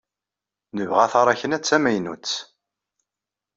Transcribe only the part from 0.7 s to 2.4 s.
Nebɣa taṛakna d tamaynut.